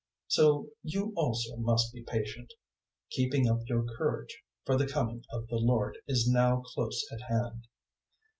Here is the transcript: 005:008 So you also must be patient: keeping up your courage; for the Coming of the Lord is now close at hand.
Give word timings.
005:008 0.31 0.35
So 0.35 0.69
you 0.81 1.13
also 1.15 1.57
must 1.57 1.93
be 1.93 2.01
patient: 2.01 2.51
keeping 3.11 3.47
up 3.47 3.59
your 3.67 3.83
courage; 3.99 4.41
for 4.65 4.75
the 4.75 4.87
Coming 4.87 5.23
of 5.31 5.47
the 5.47 5.57
Lord 5.57 5.99
is 6.07 6.27
now 6.27 6.63
close 6.65 7.05
at 7.11 7.21
hand. 7.29 7.67